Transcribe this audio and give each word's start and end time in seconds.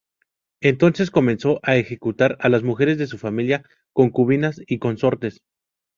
Entonces, 0.61 1.11
comenzó 1.11 1.59
a 1.61 1.75
ejecutar 1.75 2.35
a 2.39 2.49
las 2.49 2.63
mujeres 2.63 2.97
de 2.97 3.05
su 3.05 3.19
familia, 3.19 3.63
concubinas 3.93 4.59
y 4.65 4.79
consortes. 4.79 5.41